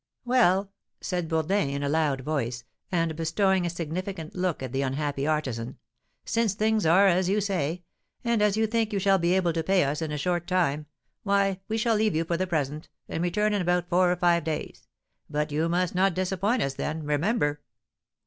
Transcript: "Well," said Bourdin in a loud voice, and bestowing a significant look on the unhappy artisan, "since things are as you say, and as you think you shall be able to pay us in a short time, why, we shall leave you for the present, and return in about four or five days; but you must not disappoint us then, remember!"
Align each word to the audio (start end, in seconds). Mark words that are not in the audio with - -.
"Well," 0.25 0.71
said 0.99 1.27
Bourdin 1.29 1.69
in 1.69 1.83
a 1.83 1.87
loud 1.87 2.21
voice, 2.21 2.63
and 2.91 3.15
bestowing 3.15 3.67
a 3.67 3.69
significant 3.69 4.33
look 4.35 4.63
on 4.63 4.71
the 4.71 4.81
unhappy 4.81 5.27
artisan, 5.27 5.77
"since 6.25 6.55
things 6.55 6.87
are 6.87 7.05
as 7.05 7.29
you 7.29 7.39
say, 7.39 7.83
and 8.23 8.41
as 8.41 8.57
you 8.57 8.65
think 8.65 8.91
you 8.93 8.97
shall 8.97 9.19
be 9.19 9.35
able 9.35 9.53
to 9.53 9.61
pay 9.61 9.83
us 9.83 10.01
in 10.01 10.11
a 10.11 10.17
short 10.17 10.47
time, 10.47 10.87
why, 11.21 11.59
we 11.67 11.77
shall 11.77 11.97
leave 11.97 12.15
you 12.15 12.23
for 12.23 12.35
the 12.35 12.47
present, 12.47 12.89
and 13.07 13.21
return 13.21 13.53
in 13.53 13.61
about 13.61 13.89
four 13.89 14.11
or 14.11 14.15
five 14.15 14.43
days; 14.43 14.87
but 15.29 15.51
you 15.51 15.69
must 15.69 15.93
not 15.93 16.15
disappoint 16.15 16.63
us 16.63 16.73
then, 16.73 17.03
remember!" 17.03 17.61